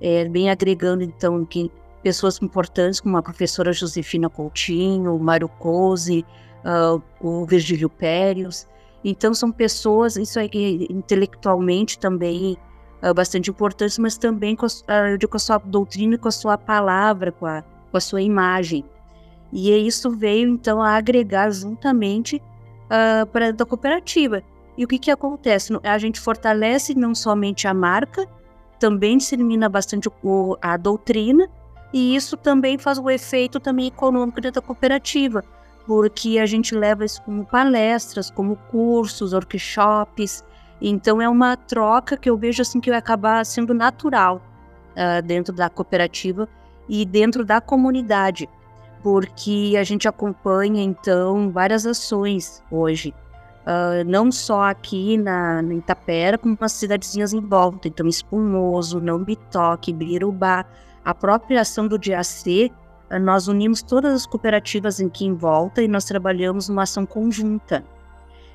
é, 0.01 0.25
bem 0.25 0.51
agregando 0.51 1.05
então 1.05 1.45
que 1.45 1.71
pessoas 2.03 2.41
importantes 2.41 3.01
como 3.01 3.17
a 3.19 3.23
professora 3.23 3.73
Josefina 3.73 4.31
Coutinho, 4.31 5.15
o 5.15 5.19
Mário 5.19 5.49
Cose, 5.49 6.25
uh, 6.65 7.03
o 7.21 7.45
Virgílio 7.45 7.91
Périos. 7.91 8.67
Então 9.05 9.35
são 9.35 9.53
pessoas, 9.53 10.17
isso 10.17 10.39
aí 10.39 10.87
intelectualmente 10.89 11.99
também 11.99 12.57
uh, 13.03 13.15
bastante 13.15 13.51
importantes, 13.51 13.99
mas 13.99 14.17
também 14.17 14.57
com 14.57 14.67
a, 14.67 14.69
uh, 14.69 15.29
com 15.29 15.37
a 15.37 15.41
sua 15.41 15.59
doutrina, 15.59 16.19
com 16.19 16.29
a 16.29 16.33
sua 16.33 16.57
palavra, 16.59 17.33
com 17.33 17.47
a, 17.47 17.63
com 17.63 17.97
a 17.97 18.01
sua 18.01 18.23
imagem. 18.23 18.85
E 19.53 19.71
isso 19.87 20.11
veio 20.11 20.49
então 20.49 20.81
a 20.81 20.97
agregar 20.97 21.51
juntamente 21.51 22.37
uh, 22.37 23.27
para 23.27 23.49
a 23.49 23.67
cooperativa. 23.67 24.43
E 24.77 24.85
o 24.85 24.89
que, 24.89 24.99
que 24.99 25.11
acontece? 25.11 25.73
A 25.83 25.99
gente 25.99 26.21
fortalece 26.21 26.95
não 26.95 27.15
somente 27.15 27.67
a 27.67 27.75
marca, 27.75 28.27
também 28.79 29.19
dissemina 29.19 29.69
bastante 29.69 30.09
o, 30.23 30.57
a 30.63 30.77
doutrina 30.77 31.49
e 31.93 32.15
isso 32.15 32.37
também 32.37 32.79
faz 32.79 32.99
o 32.99 33.11
efeito 33.11 33.59
também 33.59 33.89
econômico 33.89 34.41
da 34.41 34.61
cooperativa, 34.61 35.45
porque 35.87 36.39
a 36.39 36.47
gente 36.47 36.75
leva 36.75 37.05
isso 37.05 37.21
como 37.23 37.45
palestras, 37.45 38.31
como 38.31 38.57
cursos, 38.71 39.33
workshops, 39.33 40.45
Então 40.81 41.21
é 41.21 41.29
uma 41.29 41.57
troca 41.57 42.17
que 42.17 42.31
eu 42.31 42.37
vejo 42.37 42.63
assim 42.63 42.81
que 42.81 42.91
vai 42.91 42.99
acabar 42.99 43.45
sendo 43.45 43.75
natural 43.75 44.41
uh, 44.93 45.23
dentro 45.23 45.55
da 45.55 45.69
cooperativa 45.69 46.49
e 46.89 47.05
dentro 47.05 47.45
da 47.45 47.61
comunidade, 47.61 48.49
porque 49.03 49.75
a 49.79 49.85
gente 49.85 50.09
acompanha 50.09 50.83
então 50.83 51.51
várias 51.51 51.87
ações 51.87 52.63
hoje, 52.71 53.15
uh, 53.63 54.05
não 54.07 54.33
só 54.33 54.63
aqui 54.63 55.17
na, 55.19 55.63
na 55.63 55.75
Itapera, 55.75 56.39
como 56.39 56.57
nas 56.59 56.73
cidadezinhas 56.73 57.33
em 57.33 57.41
volta, 57.41 57.89
então 57.89 58.07
Espumoso, 58.07 59.01
Não 59.01 59.23
Bitoque, 59.23 59.93
Birubá, 59.93 60.65
a 61.05 61.15
própria 61.15 61.61
ação 61.61 61.87
do 61.87 61.99
DAC, 61.99 62.73
uh, 63.11 63.19
nós 63.19 63.49
unimos 63.49 63.83
todas 63.83 64.15
as 64.15 64.27
cooperativas 64.27 65.01
aqui 65.01 65.27
em 65.27 65.35
volta 65.35 65.83
e 65.83 65.89
nós 65.89 66.05
trabalhamos 66.05 66.69
numa 66.69 66.83
ação 66.83 67.05
conjunta. 67.05 67.85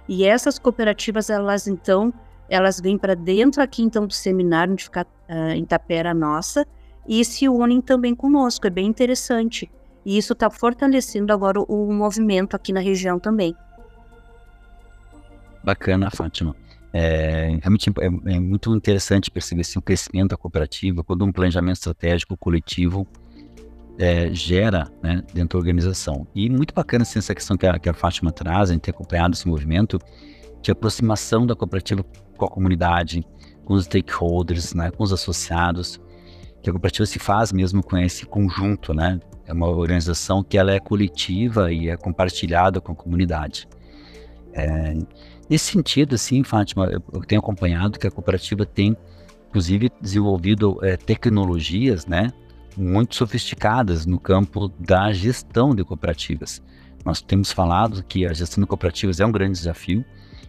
E 0.08 0.26
essas 0.26 0.60
cooperativas, 0.60 1.30
elas 1.30 1.68
então, 1.68 2.14
elas 2.50 2.80
vêm 2.80 2.98
para 2.98 3.16
dentro 3.16 3.62
aqui 3.62 3.82
então 3.82 4.06
do 4.06 4.14
seminário 4.14 4.74
onde 4.74 4.84
fica 4.84 5.06
uh, 5.30 5.52
em 5.52 5.64
Itapera 5.64 6.14
nossa 6.14 6.66
e 7.08 7.24
se 7.24 7.48
unem 7.48 7.82
também 7.82 8.16
conosco, 8.16 8.66
é 8.68 8.70
bem 8.70 8.88
interessante. 8.88 9.70
E 10.06 10.18
isso 10.18 10.34
está 10.34 10.50
fortalecendo 10.50 11.34
agora 11.34 11.60
o, 11.60 11.90
o 11.90 11.94
movimento 11.94 12.56
aqui 12.56 12.72
na 12.72 12.80
região 12.80 13.20
também. 13.20 13.56
Bacana, 15.64 16.12
Fátima. 16.12 16.56
É, 16.94 17.58
realmente 17.62 17.90
é, 17.90 18.06
é, 18.06 18.40
muito 18.40 18.74
interessante 18.74 19.30
perceber 19.30 19.62
assim, 19.62 19.78
o 19.78 19.82
crescimento 19.82 20.30
da 20.30 20.38
cooperativa, 20.38 21.04
quando 21.04 21.26
um 21.26 21.32
planejamento 21.32 21.76
estratégico 21.76 22.38
coletivo 22.38 23.06
é, 23.98 24.34
gera 24.34 24.88
né, 25.02 25.24
dentro 25.34 25.58
da 25.58 25.62
organização. 25.62 26.28
E 26.36 26.50
muito 26.50 26.74
bacana 26.74 27.04
assim, 27.04 27.20
essa 27.20 27.34
questão 27.34 27.58
que 27.58 27.66
a, 27.66 27.80
que 27.80 27.90
a 27.90 27.94
Fátima 27.94 28.32
traz, 28.32 28.72
em 28.72 28.80
ter 28.80 28.92
acompanhado 28.92 29.34
esse 29.34 29.48
movimento 29.48 30.00
de 30.62 30.72
aproximação 30.72 31.46
da 31.46 31.56
cooperativa 31.56 32.04
com 32.38 32.46
a 32.46 32.50
comunidade, 32.50 33.26
com 33.64 33.74
os 33.74 33.86
stakeholders, 33.86 34.74
né, 34.74 34.92
com 34.92 35.04
os 35.04 35.14
associados, 35.14 36.00
que 36.62 36.70
a 36.70 36.74
cooperativa 36.74 37.06
se 37.06 37.20
faz 37.20 37.54
mesmo 37.54 37.84
com 37.84 37.98
esse 37.98 38.26
conjunto, 38.26 38.94
né? 38.94 39.20
É 39.46 39.54
uma 39.54 39.68
organização 39.68 40.44
que 40.44 40.58
ela 40.58 40.72
é 40.72 40.80
coletiva 40.80 41.72
e 41.72 41.90
é 41.90 41.96
compartilhada 41.96 42.82
com 42.82 42.92
a 42.92 42.96
comunidade. 42.96 43.68
É, 44.52 44.98
nesse 45.48 45.72
sentido, 45.72 46.16
assim, 46.16 46.44
Fátima, 46.44 46.90
eu 47.14 47.22
tenho 47.22 47.40
acompanhado 47.40 48.00
que 48.00 48.08
a 48.08 48.12
cooperativa 48.12 48.66
tem, 48.66 48.98
inclusive, 49.50 49.92
desenvolvido 50.02 50.80
é, 50.84 50.98
tecnologias, 50.98 52.08
né, 52.08 52.34
muito 52.78 53.16
sofisticadas 53.16 54.06
no 54.06 54.20
campo 54.20 54.70
da 54.80 55.12
gestão 55.12 55.74
de 55.74 55.84
cooperativas. 55.84 56.62
Nós 57.04 57.22
temos 57.22 57.52
falado 57.52 58.04
que 58.04 58.26
a 58.26 58.34
gestão 58.34 58.62
de 58.64 58.68
cooperativas 58.68 59.20
é 59.20 59.26
um 59.26 59.32
grande 59.32 59.54
desafio 59.54 60.04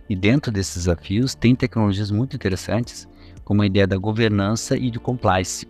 e 0.08 0.16
dentro 0.16 0.50
desses 0.50 0.76
desafios 0.76 1.34
tem 1.34 1.54
tecnologias 1.54 2.10
muito 2.10 2.34
interessantes, 2.34 3.06
como 3.44 3.62
a 3.62 3.66
ideia 3.66 3.86
da 3.86 3.96
governança 3.96 4.76
e 4.76 4.90
de 4.90 4.98
compliance. 4.98 5.68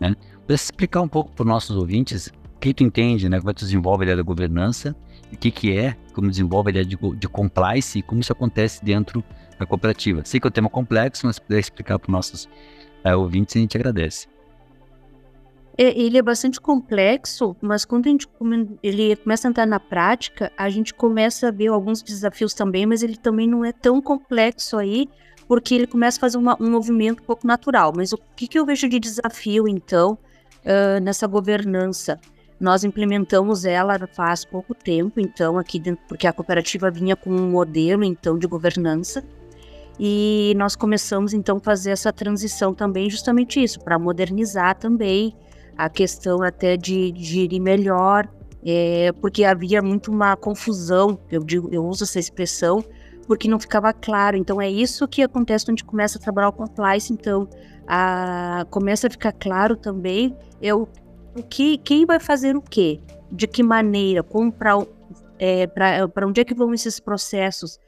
Né? 0.00 0.14
Para 0.46 0.54
explicar 0.54 1.00
um 1.00 1.08
pouco 1.08 1.32
para 1.32 1.42
os 1.42 1.48
nossos 1.48 1.76
ouvintes 1.76 2.28
o 2.54 2.58
que 2.60 2.74
tu 2.74 2.82
entende, 2.82 3.28
né? 3.28 3.38
como 3.38 3.50
é 3.50 3.54
que 3.54 3.60
tu 3.60 3.64
desenvolve 3.64 4.02
a 4.02 4.04
ideia 4.04 4.16
da 4.16 4.22
governança, 4.22 4.94
o 5.32 5.36
que, 5.36 5.50
que 5.50 5.76
é, 5.76 5.96
como 6.12 6.28
desenvolve 6.28 6.68
a 6.68 6.70
ideia 6.70 6.84
de, 6.84 6.96
de 6.96 7.28
compliance 7.28 7.98
e 7.98 8.02
como 8.02 8.20
isso 8.20 8.32
acontece 8.32 8.84
dentro 8.84 9.22
da 9.58 9.66
cooperativa. 9.66 10.22
Sei 10.24 10.40
que 10.40 10.46
é 10.46 10.48
um 10.48 10.52
tema 10.52 10.68
complexo, 10.68 11.26
mas 11.26 11.36
se 11.36 11.42
puder 11.42 11.58
explicar 11.58 11.98
para 11.98 12.08
os 12.08 12.12
nossos 12.12 12.48
é, 13.04 13.14
ouvintes, 13.14 13.56
a 13.56 13.60
gente 13.60 13.76
agradece. 13.76 14.26
É, 15.80 15.96
ele 15.96 16.18
é 16.18 16.22
bastante 16.22 16.60
complexo, 16.60 17.54
mas 17.60 17.84
quando 17.84 18.08
a 18.08 18.10
gente 18.10 18.26
ele 18.82 19.14
começa 19.14 19.46
a 19.46 19.50
entrar 19.50 19.64
na 19.64 19.78
prática, 19.78 20.50
a 20.56 20.68
gente 20.68 20.92
começa 20.92 21.46
a 21.46 21.50
ver 21.52 21.68
alguns 21.68 22.02
desafios 22.02 22.52
também, 22.52 22.84
mas 22.84 23.04
ele 23.04 23.16
também 23.16 23.46
não 23.46 23.64
é 23.64 23.70
tão 23.70 24.02
complexo 24.02 24.76
aí, 24.76 25.08
porque 25.46 25.76
ele 25.76 25.86
começa 25.86 26.18
a 26.18 26.20
fazer 26.20 26.36
uma, 26.36 26.56
um 26.60 26.68
movimento 26.68 27.22
um 27.22 27.24
pouco 27.24 27.46
natural. 27.46 27.92
Mas 27.94 28.12
o 28.12 28.18
que, 28.34 28.48
que 28.48 28.58
eu 28.58 28.66
vejo 28.66 28.88
de 28.88 28.98
desafio, 28.98 29.68
então, 29.68 30.18
uh, 30.64 31.00
nessa 31.00 31.28
governança? 31.28 32.18
Nós 32.58 32.82
implementamos 32.82 33.64
ela 33.64 33.96
faz 34.12 34.44
pouco 34.44 34.74
tempo, 34.74 35.20
então, 35.20 35.56
aqui 35.56 35.78
dentro, 35.78 36.04
porque 36.08 36.26
a 36.26 36.32
cooperativa 36.32 36.90
vinha 36.90 37.14
com 37.14 37.30
um 37.30 37.50
modelo, 37.50 38.02
então, 38.02 38.36
de 38.36 38.48
governança. 38.48 39.24
E 39.96 40.54
nós 40.56 40.74
começamos, 40.74 41.32
então, 41.32 41.58
a 41.58 41.60
fazer 41.60 41.92
essa 41.92 42.12
transição 42.12 42.74
também, 42.74 43.08
justamente 43.08 43.62
isso, 43.62 43.78
para 43.78 43.96
modernizar 43.96 44.74
também 44.76 45.36
a 45.78 45.88
questão 45.88 46.42
até 46.42 46.76
de, 46.76 47.12
de 47.12 47.22
gerir 47.22 47.62
melhor, 47.62 48.28
é, 48.66 49.12
porque 49.20 49.44
havia 49.44 49.80
muito 49.80 50.10
uma 50.10 50.36
confusão, 50.36 51.20
eu, 51.30 51.44
digo, 51.44 51.68
eu 51.72 51.86
uso 51.86 52.02
essa 52.02 52.18
expressão, 52.18 52.84
porque 53.28 53.46
não 53.48 53.60
ficava 53.60 53.92
claro. 53.92 54.36
Então, 54.36 54.60
é 54.60 54.68
isso 54.68 55.06
que 55.06 55.22
acontece 55.22 55.64
quando 55.64 55.74
a 55.74 55.76
gente 55.76 55.84
começa 55.84 56.18
a 56.18 56.20
trabalhar 56.20 56.48
o 56.48 56.52
compliance. 56.52 57.12
Então, 57.12 57.48
a, 57.86 58.66
começa 58.70 59.06
a 59.06 59.10
ficar 59.10 59.32
claro 59.32 59.76
também 59.76 60.36
eu, 60.60 60.88
o 61.36 61.42
que, 61.44 61.78
quem 61.78 62.04
vai 62.04 62.18
fazer 62.18 62.56
o 62.56 62.60
quê, 62.60 63.00
de 63.30 63.46
que 63.46 63.62
maneira, 63.62 64.24
para 64.58 64.84
é, 65.38 65.68
para 65.68 66.26
onde 66.26 66.40
é 66.40 66.44
que 66.44 66.54
vão 66.54 66.74
esses 66.74 66.98
processos, 66.98 67.78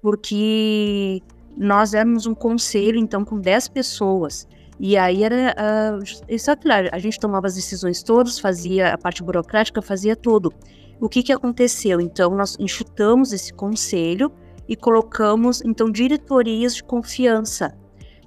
porque 0.00 1.20
nós 1.56 1.94
éramos 1.94 2.26
um 2.26 2.34
conselho, 2.34 2.96
então, 2.96 3.24
com 3.24 3.40
10 3.40 3.68
pessoas. 3.68 4.46
E 4.84 4.96
aí 4.96 5.22
era 5.22 5.54
uh, 5.54 6.02
isso 6.28 6.50
claro, 6.56 6.88
a 6.90 6.98
gente 6.98 7.16
tomava 7.16 7.46
as 7.46 7.54
decisões 7.54 8.02
todas, 8.02 8.40
fazia 8.40 8.92
a 8.92 8.98
parte 8.98 9.22
burocrática, 9.22 9.80
fazia 9.80 10.16
tudo. 10.16 10.52
O 11.00 11.08
que 11.08 11.22
que 11.22 11.32
aconteceu? 11.32 12.00
Então 12.00 12.34
nós 12.34 12.56
enxutamos 12.58 13.32
esse 13.32 13.52
conselho 13.52 14.32
e 14.68 14.74
colocamos 14.74 15.62
então 15.64 15.88
diretorias 15.88 16.74
de 16.74 16.82
confiança. 16.82 17.72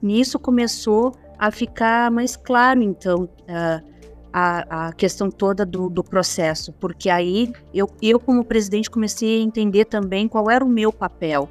Nisso 0.01 0.39
começou 0.39 1.11
a 1.37 1.51
ficar 1.51 2.09
mais 2.09 2.37
claro 2.37 2.81
então 2.81 3.23
uh, 3.23 3.85
a, 4.31 4.87
a, 4.87 4.93
questão 4.93 5.29
toda 5.29 5.65
do, 5.65 5.89
do, 5.89 6.05
processo, 6.05 6.71
porque 6.71 7.09
aí 7.09 7.51
eu, 7.73 7.85
eu 8.01 8.17
como 8.17 8.45
presidente 8.45 8.89
comecei 8.89 9.41
a 9.41 9.43
entender 9.43 9.83
também 9.83 10.25
qual 10.25 10.49
era 10.49 10.63
o 10.63 10.69
meu 10.69 10.93
papel 10.93 11.49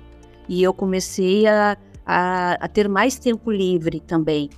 e 0.49 0.63
eu 0.63 0.73
comecei 0.73 1.47
a, 1.47 1.77
a, 2.07 2.53
a 2.55 2.69
ter 2.69 2.89
mais 2.89 3.19
tempo 3.19 3.51
livre 3.51 4.01
também. 4.01 4.49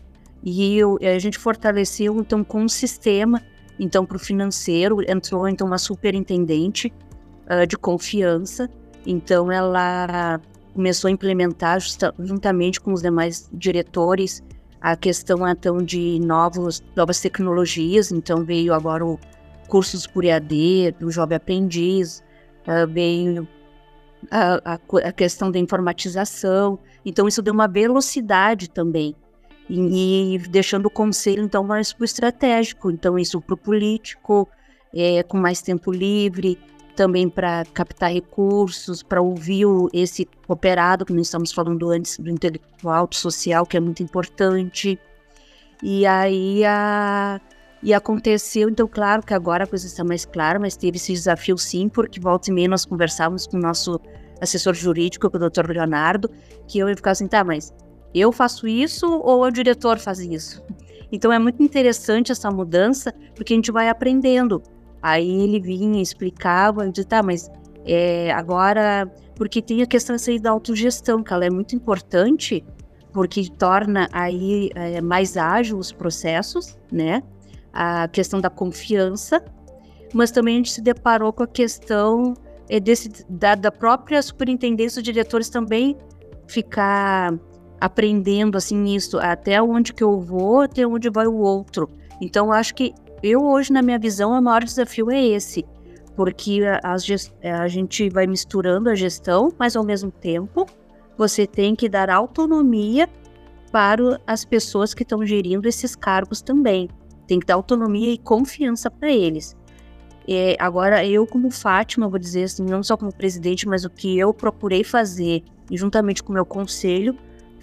E 0.49 0.79
eu, 0.79 0.97
a 1.03 1.19
gente 1.19 1.41
fortaleceu 1.41 2.17
então 2.21 2.45
com 2.45 2.63
um 2.63 2.69
sistema, 2.69 3.43
então 3.81 4.07
para 4.07 4.17
o 4.17 4.21
financeiro 4.21 4.99
entrou 5.11 5.49
então 5.49 5.67
uma 5.67 5.77
superintendente 5.77 6.95
uh, 7.51 7.67
de 7.67 7.77
confiança. 7.77 8.71
Então 9.05 9.51
ela 9.51 10.41
começou 10.73 11.09
a 11.09 11.11
implementar 11.11 11.81
juntamente 12.21 12.81
com 12.81 12.93
os 12.93 13.03
demais 13.03 13.51
diretores 13.53 14.41
a 14.81 14.95
questão 14.95 15.49
então 15.49 15.79
de 15.79 16.21
novos, 16.21 16.81
novas 16.95 17.21
tecnologias. 17.21 18.13
Então 18.13 18.45
veio 18.45 18.73
agora 18.73 19.05
o 19.05 19.19
cursos 19.67 20.07
por 20.07 20.25
EAD, 20.25 20.95
do 21.01 21.11
Jovem 21.11 21.35
Aprendiz, 21.35 22.23
uh, 22.69 22.87
veio 22.89 23.49
a, 24.31 24.75
a, 24.75 24.79
a, 25.09 25.13
questão 25.13 25.51
da 25.51 25.59
informatização. 25.59 26.79
Então 27.05 27.27
isso 27.27 27.43
deu 27.43 27.53
uma 27.53 27.67
velocidade 27.67 28.71
também 28.71 29.13
e, 29.69 30.35
e 30.35 30.39
deixando 30.39 30.87
o 30.87 30.91
conselho, 30.91 31.43
então, 31.43 31.65
mais 31.65 31.93
para 31.93 32.03
o 32.03 32.05
estratégico. 32.05 32.91
Então, 32.91 33.19
isso 33.19 33.41
para 33.41 33.55
o 33.55 33.57
político, 33.57 34.49
é, 34.95 35.23
com 35.23 35.37
mais 35.37 35.61
tempo 35.61 35.93
livre, 35.93 36.59
também 36.95 37.29
para 37.29 37.65
captar 37.75 38.11
recursos, 38.11 39.03
para 39.03 39.21
ouvir 39.21 39.67
o, 39.67 39.89
esse 39.93 40.27
cooperado, 40.47 41.05
que 41.05 41.13
nós 41.13 41.27
estamos 41.27 41.53
falando 41.53 41.91
antes, 41.91 42.19
do 42.19 42.31
intelectual, 42.31 43.07
do 43.07 43.15
social, 43.15 43.67
que 43.67 43.77
é 43.77 43.81
muito 43.81 44.03
importante. 44.03 44.99
E 45.83 46.07
aí 46.07 46.65
a, 46.65 47.41
e 47.83 47.93
aconteceu, 47.93 48.69
então, 48.69 48.89
claro 48.89 49.23
que 49.23 49.35
agora 49.35 49.65
a 49.65 49.67
coisa 49.67 49.87
está 49.87 50.03
mais 50.03 50.25
clara, 50.25 50.59
mas 50.59 50.77
teve 50.77 50.97
esse 50.97 51.13
desafio 51.13 51.59
sim, 51.59 51.89
porque 51.89 52.19
volta 52.19 52.51
e 52.51 52.53
meia 52.53 52.69
nós 52.69 52.87
conversávamos 52.87 53.47
com 53.47 53.59
o 53.59 53.61
nosso 53.61 54.01
assessor 54.41 54.75
jurídico, 54.75 55.31
com 55.31 55.37
o 55.37 55.41
doutor 55.41 55.69
Leonardo, 55.69 56.31
que 56.67 56.79
eu 56.79 56.89
ficar 56.89 57.13
assim, 57.13 57.29
tá, 57.29 57.45
mas 57.45 57.73
eu 58.15 58.33
faço 58.33 58.67
isso 58.67 59.07
ou 59.07 59.43
o 59.43 59.51
diretor 59.51 59.99
faz 59.99 60.19
isso? 60.19 60.63
Então 61.11 61.33
é 61.33 61.39
muito 61.39 61.63
interessante 61.63 62.33
essa 62.33 62.51
mudança, 62.51 63.13
porque 63.35 63.53
a 63.53 63.57
gente 63.57 63.71
vai 63.71 63.89
aprendendo. 63.89 64.63
Aí 65.03 65.43
ele 65.43 65.61
vinha, 65.61 66.03
explicava, 66.03 66.89
disse, 66.91 67.07
tá, 67.07 67.23
mas 67.23 67.51
é, 67.85 68.33
agora, 68.33 69.11
porque 69.37 69.63
tem 69.63 69.83
a 69.83 69.87
questão 69.87 70.17
aí 70.29 70.39
da 70.39 70.51
autogestão, 70.51 71.23
que 71.23 71.33
ela 71.33 71.45
é 71.45 71.51
muito 71.51 71.77
importante, 71.77 72.65
porque 73.13 73.49
torna 73.49 74.09
aí 74.13 74.71
é, 74.75 75.01
mais 75.01 75.37
ágil 75.37 75.79
os 75.79 75.93
processos, 75.93 76.77
né? 76.91 77.23
A 77.73 78.09
questão 78.09 78.41
da 78.41 78.51
confiança, 78.51 79.43
mas 80.13 80.31
também 80.31 80.55
a 80.55 80.57
gente 80.59 80.73
se 80.73 80.81
deparou 80.81 81.33
com 81.33 81.43
a 81.43 81.47
questão 81.47 82.35
é, 82.69 82.81
desse, 82.81 83.11
da, 83.29 83.55
da 83.55 83.71
própria 83.71 84.21
superintendência, 84.21 84.99
os 84.99 85.05
diretores 85.05 85.49
também 85.49 85.97
ficar 86.49 87.35
aprendendo 87.81 88.57
assim 88.57 88.77
nisso, 88.77 89.19
até 89.19 89.61
onde 89.63 89.93
que 89.93 90.03
eu 90.03 90.21
vou, 90.21 90.61
até 90.63 90.87
onde 90.87 91.11
vai 91.11 91.27
o 91.27 91.37
outro. 91.37 91.89
Então, 92.21 92.53
acho 92.53 92.75
que 92.75 92.95
eu 93.23 93.45
hoje, 93.45 93.73
na 93.73 93.83
minha 93.83 93.99
visão, 93.99 94.33
o 94.33 94.43
maior 94.43 94.63
desafio 94.63 95.11
é 95.11 95.23
esse, 95.23 95.65
porque 96.15 96.63
a, 96.83 96.97
a 97.63 97.69
gente 97.69 98.09
vai 98.09 98.27
misturando 98.27 98.89
a 98.89 98.95
gestão, 98.95 99.53
mas 99.59 99.77
ao 99.77 99.85
mesmo 99.85 100.11
tempo 100.11 100.67
você 101.17 101.47
tem 101.47 101.75
que 101.75 101.89
dar 101.89 102.11
autonomia 102.11 103.09
para 103.73 104.21
as 104.27 104.45
pessoas 104.45 104.95
que 104.95 105.03
estão 105.03 105.25
gerindo 105.25 105.69
esses 105.69 105.97
cargos 105.97 106.41
também. 106.41 106.89
Tem 107.27 107.41
que 107.41 107.47
dar 107.47 107.55
autonomia 107.55 108.13
e 108.13 108.19
confiança 108.19 108.91
para 108.91 109.11
eles. 109.11 109.57
É, 110.29 110.57
agora, 110.59 111.07
eu, 111.07 111.27
como 111.27 111.51
Fátima, 111.51 112.09
vou 112.09 112.19
dizer 112.19 112.45
assim, 112.45 112.65
não 112.65 112.83
só 112.83 112.97
como 112.97 113.15
presidente, 113.15 113.67
mas 113.69 113.85
o 113.85 113.91
que 113.91 114.19
eu 114.19 114.35
procurei 114.35 114.83
fazer, 114.83 115.43
juntamente 115.71 116.23
com 116.23 116.31
o 116.31 116.35
meu 116.35 116.45
conselho, 116.45 117.17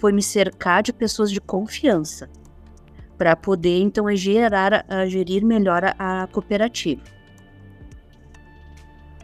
foi 0.04 0.12
me 0.12 0.22
cercar 0.22 0.82
de 0.82 0.92
pessoas 0.92 1.30
de 1.30 1.40
confiança, 1.40 2.28
para 3.16 3.34
poder, 3.34 3.80
então, 3.80 4.14
gerar, 4.14 4.84
a, 4.86 5.06
gerir 5.06 5.42
melhor 5.42 5.82
a, 5.82 6.24
a 6.24 6.26
cooperativa. 6.26 7.00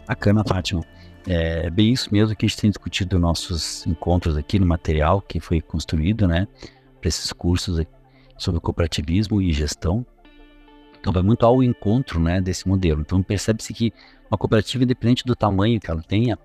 Bacana, 0.09 0.43
Fátima. 0.43 0.83
É 1.27 1.69
bem 1.69 1.93
isso 1.93 2.09
mesmo 2.11 2.35
que 2.35 2.47
a 2.47 2.49
gente 2.49 2.59
tem 2.59 2.71
discutido 2.71 3.17
nos 3.17 3.23
nossos 3.23 3.87
encontros 3.87 4.39
aqui 4.39 4.59
no 4.59 4.65
material 4.65 5.21
que 5.21 5.39
foi 5.39 5.61
construído, 5.61 6.27
né, 6.27 6.49
para 6.99 7.09
esses 7.09 7.31
cursos 7.31 7.85
sobre 8.39 8.59
cooperativismo 8.59 9.43
e 9.43 9.53
gestão. 9.53 10.07
Então 10.99 11.13
vai 11.13 11.23
muito 11.23 11.45
ao 11.45 11.63
encontro, 11.63 12.19
né, 12.19 12.41
desse 12.41 12.67
modelo. 12.67 13.03
Então 13.03 13.23
percebe-se 13.23 13.75
que 13.75 13.93
uma 14.31 14.39
cooperativa, 14.39 14.83
independente 14.83 15.27
do 15.27 15.37
tamanho 15.37 15.79
que 15.79 15.91
ela 15.91 16.03
tenha, 16.03 16.39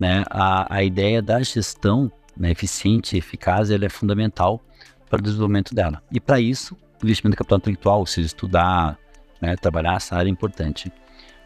né, 0.00 0.24
a, 0.30 0.74
a 0.74 0.82
ideia 0.82 1.20
da 1.20 1.42
gestão 1.42 2.10
né, 2.36 2.50
eficiente 2.50 3.16
eficaz 3.16 3.70
ela 3.70 3.84
é 3.84 3.88
fundamental 3.88 4.62
para 5.08 5.20
o 5.20 5.22
desenvolvimento 5.22 5.74
dela. 5.74 6.02
E 6.10 6.20
para 6.20 6.40
isso, 6.40 6.76
o 7.02 7.04
investimento 7.04 7.32
de 7.32 7.38
capital 7.38 7.58
intelectual, 7.58 8.06
seja, 8.06 8.26
estudar, 8.26 8.98
né, 9.40 9.56
trabalhar 9.56 9.96
essa 9.96 10.16
área 10.16 10.28
é 10.28 10.32
importante. 10.32 10.92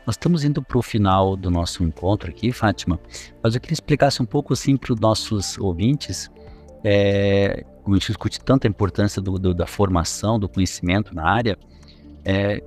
Nós 0.07 0.15
estamos 0.15 0.45
indo 0.45 0.63
para 0.63 0.79
o 0.79 0.83
final 0.83 1.37
do 1.37 1.51
nosso 1.51 1.85
encontro 1.85 2.31
aqui, 2.31 2.51
Fátima, 2.51 2.99
mas 3.43 3.55
eu 3.55 3.61
queria 3.61 3.75
explicasse 3.75 4.23
um 4.23 4.27
pouco 4.27 4.55
assim 4.55 4.77
para 4.77 4.95
os 4.95 5.01
nossos 5.01 5.59
ouvintes, 5.59 6.31
é, 6.83 7.65
como 7.83 7.95
a 7.95 7.99
gente 7.99 8.07
discute 8.07 8.41
tanta 8.41 8.67
importância 8.67 9.21
do, 9.21 9.39
do, 9.39 9.53
da 9.53 9.67
formação, 9.67 10.39
do 10.39 10.49
conhecimento 10.49 11.15
na 11.15 11.29
área, 11.29 11.59
é, 12.25 12.63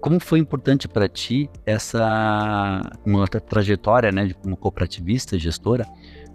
como 0.00 0.18
foi 0.18 0.38
importante 0.38 0.88
para 0.88 1.08
ti 1.08 1.50
essa 1.66 2.80
uma 3.04 3.26
trajetória, 3.28 4.10
né, 4.10 4.32
como 4.42 4.56
cooperativista, 4.56 5.38
gestora? 5.38 5.86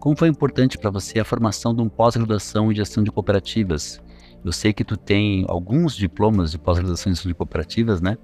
Como 0.06 0.16
foi 0.16 0.28
importante 0.28 0.78
para 0.78 0.92
você 0.92 1.20
a 1.20 1.26
formação 1.26 1.74
de 1.74 1.82
um 1.82 1.90
pós-graduação 1.90 2.72
em 2.72 2.76
gestão 2.76 3.04
de 3.04 3.10
cooperativas? 3.10 4.00
Eu 4.46 4.52
sei 4.52 4.72
que 4.72 4.84
tu 4.84 4.96
tem 4.96 5.44
alguns 5.48 5.96
diplomas 5.96 6.52
de 6.52 6.60
pós-graduação 6.60 7.12
em 7.12 7.16
gestão 7.16 7.28
de 7.28 7.34
cooperativas, 7.34 8.02
né? 8.02 8.16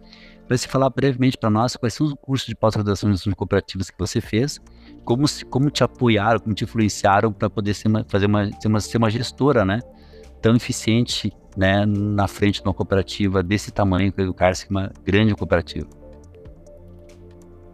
para 0.47 0.55
você 0.55 0.67
falar 0.67 0.91
brevemente 0.91 1.39
para 1.39 1.50
nós 1.50 1.75
quais 1.75 1.95
são 1.95 2.05
os 2.05 2.13
cursos 2.13 2.47
de 2.47 2.53
pós-graduação 2.53 3.09
em 3.09 3.13
gestão 3.13 3.31
de 3.31 3.35
cooperativas 3.35 3.89
que 3.89 3.97
você 3.97 4.21
fez, 4.21 4.61
como, 5.03 5.27
se, 5.27 5.43
como 5.43 5.71
te 5.71 5.83
apoiaram, 5.83 6.39
como 6.39 6.53
te 6.53 6.65
influenciaram 6.65 7.33
para 7.33 7.50
poder 7.50 7.73
ser 7.73 7.88
uma, 7.88 8.05
fazer 8.07 8.27
uma, 8.27 8.45
ser, 8.61 8.67
uma, 8.67 8.79
ser 8.79 8.97
uma 9.00 9.09
gestora, 9.09 9.65
né? 9.65 9.79
Tão 10.39 10.55
eficiente, 10.55 11.33
né? 11.57 11.83
Na 11.88 12.27
frente 12.27 12.61
de 12.61 12.67
uma 12.67 12.75
cooperativa 12.75 13.41
desse 13.41 13.71
tamanho, 13.71 14.13
que 14.13 14.21
é 14.21 14.23
educar-se 14.23 14.69
uma 14.69 14.91
grande 15.03 15.33
cooperativa. 15.33 15.89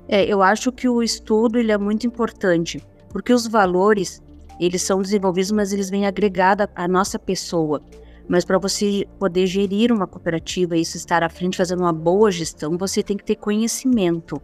É, 0.08 0.24
eu 0.24 0.42
acho 0.42 0.72
que 0.72 0.88
o 0.88 1.04
estudo 1.04 1.60
ele 1.60 1.74
é 1.74 1.78
muito 1.78 2.08
importante, 2.08 2.82
porque 3.10 3.34
os 3.34 3.48
valores, 3.48 4.22
eles 4.60 4.82
são 4.82 5.02
desenvolvidos, 5.02 5.52
mas 5.52 5.72
eles 5.72 5.90
vêm 5.90 6.06
agregados 6.06 6.68
à 6.76 6.88
nossa 6.88 7.18
pessoa. 7.18 7.82
Mas 8.28 8.44
para 8.44 8.58
você 8.58 9.08
poder 9.18 9.48
gerir 9.48 9.92
uma 9.92 10.06
cooperativa 10.06 10.76
e 10.76 10.82
estar 10.82 11.24
à 11.24 11.30
frente 11.30 11.58
fazendo 11.58 11.80
uma 11.80 11.94
boa 11.94 12.30
gestão, 12.30 12.78
você 12.78 13.02
tem 13.02 13.16
que 13.16 13.24
ter 13.24 13.36
conhecimento. 13.36 14.42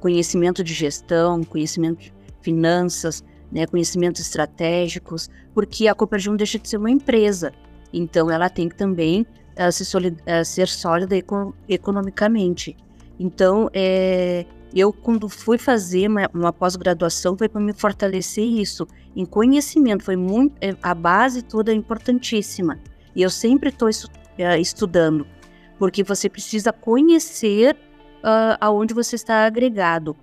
Conhecimento 0.00 0.64
de 0.64 0.72
gestão, 0.72 1.44
conhecimento 1.44 1.98
de 1.98 2.14
finanças, 2.40 3.22
né, 3.52 3.66
conhecimentos 3.66 4.22
estratégicos, 4.22 5.28
porque 5.52 5.86
a 5.88 5.94
cooperativa 5.94 6.32
não 6.32 6.36
deixa 6.38 6.58
de 6.58 6.68
ser 6.68 6.78
uma 6.78 6.90
empresa. 6.90 7.52
Então 7.92 8.30
ela 8.30 8.48
tem 8.48 8.68
que 8.68 8.76
também 8.76 9.26
uh, 9.58 9.70
se 9.70 9.84
solid, 9.84 10.16
uh, 10.22 10.44
ser 10.44 10.68
sólida 10.68 11.16
econ 11.16 11.52
economicamente. 11.68 12.76
Então, 13.18 13.68
é, 13.74 14.46
eu 14.74 14.92
quando 14.92 15.28
fui 15.28 15.58
fazer 15.58 16.08
uma, 16.08 16.30
uma 16.32 16.52
pós-graduação 16.52 17.36
foi 17.36 17.48
para 17.48 17.60
me 17.60 17.72
fortalecer 17.72 18.44
isso 18.44 18.86
em 19.16 19.24
conhecimento, 19.24 20.04
foi 20.04 20.16
muito 20.16 20.54
é, 20.60 20.76
a 20.82 20.94
base 20.94 21.42
toda 21.42 21.72
é 21.72 21.74
importantíssima. 21.74 22.78
E 23.14 23.22
eu 23.22 23.30
sempre 23.30 23.70
estou 23.70 23.88
uh, 23.88 24.60
estudando, 24.60 25.26
porque 25.78 26.04
você 26.04 26.28
precisa 26.28 26.72
conhecer 26.72 27.74
uh, 28.18 28.56
aonde 28.60 28.94
você 28.94 29.16
está 29.16 29.46
agregado 29.46 30.16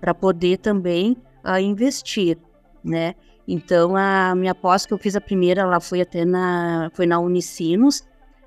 para 0.00 0.14
poder 0.14 0.58
também 0.58 1.16
uh, 1.44 1.58
investir, 1.58 2.38
né? 2.82 3.14
Então 3.46 3.94
a 3.94 4.34
minha 4.34 4.54
pós 4.54 4.86
que 4.86 4.94
eu 4.94 4.98
fiz 4.98 5.14
a 5.14 5.20
primeira, 5.20 5.62
ela 5.62 5.80
foi 5.80 6.00
até 6.00 6.24
na 6.24 6.90
foi 6.94 7.04
na 7.04 7.18
Unicinos, 7.18 8.02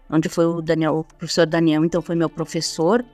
onde 0.10 0.28
foi 0.28 0.45
o 0.45 0.60
Daniel, 0.60 0.97
o 0.97 1.04
professor 1.04 1.45
Daniel, 1.45 1.86
então 1.86 2.02
foi 2.02 2.15
meu 2.15 2.30
professor. 2.30 3.06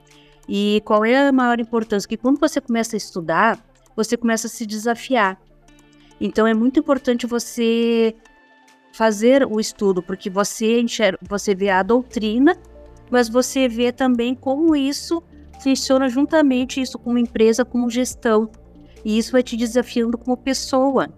E 0.48 0.82
qual 0.84 1.04
é 1.04 1.28
a 1.28 1.32
maior 1.32 1.58
importância? 1.60 2.08
Que 2.08 2.16
quando 2.16 2.38
você 2.38 2.60
começa 2.60 2.96
a 2.96 2.98
estudar, 2.98 3.64
você 3.96 4.16
começa 4.16 4.46
a 4.46 4.50
se 4.50 4.66
desafiar. 4.66 5.40
Então 6.20 6.46
é 6.46 6.54
muito 6.54 6.78
importante 6.78 7.26
você 7.26 8.14
fazer 8.92 9.46
o 9.46 9.58
estudo, 9.58 10.02
porque 10.02 10.30
você 10.30 10.80
enxerga, 10.80 11.18
você 11.28 11.54
vê 11.54 11.70
a 11.70 11.82
doutrina, 11.82 12.56
mas 13.10 13.28
você 13.28 13.68
vê 13.68 13.90
também 13.90 14.34
como 14.34 14.76
isso 14.76 15.22
funciona 15.60 16.08
juntamente 16.08 16.80
isso 16.80 16.98
como 16.98 17.18
empresa, 17.18 17.64
como 17.64 17.90
gestão. 17.90 18.50
E 19.04 19.18
isso 19.18 19.32
vai 19.32 19.42
te 19.42 19.56
desafiando 19.56 20.16
como 20.16 20.36
pessoa. 20.36 21.08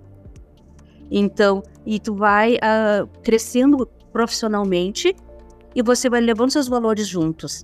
Então, 1.11 1.63
e 1.85 2.01
tu 2.01 2.15
vai 2.15 2.55
uh, 2.55 3.07
crescendo 3.23 3.87
profissionalmente 4.13 5.15
e 5.75 5.83
você 5.83 6.09
vai 6.09 6.21
levando 6.21 6.51
seus 6.51 6.67
valores 6.67 7.07
juntos. 7.07 7.63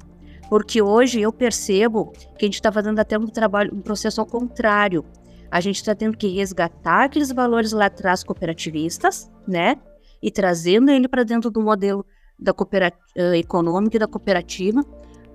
Porque 0.52 0.82
hoje 0.82 1.18
eu 1.18 1.32
percebo 1.32 2.12
que 2.38 2.44
a 2.44 2.46
gente 2.46 2.56
está 2.56 2.70
fazendo 2.70 2.98
até 2.98 3.18
um 3.18 3.26
trabalho, 3.26 3.74
um 3.74 3.80
processo 3.80 4.20
ao 4.20 4.26
contrário. 4.26 5.02
A 5.50 5.62
gente 5.62 5.76
está 5.76 5.94
tendo 5.94 6.14
que 6.14 6.28
resgatar 6.28 7.04
aqueles 7.04 7.32
valores 7.32 7.72
lá 7.72 7.86
atrás 7.86 8.22
cooperativistas, 8.22 9.32
né? 9.48 9.76
e 10.22 10.30
trazendo 10.30 10.90
ele 10.90 11.08
para 11.08 11.24
dentro 11.24 11.50
do 11.50 11.62
modelo 11.62 12.04
da 12.38 12.52
cooperativa, 12.52 13.02
uh, 13.16 13.34
econômico 13.34 13.96
e 13.96 13.98
da 13.98 14.06
cooperativa, 14.06 14.84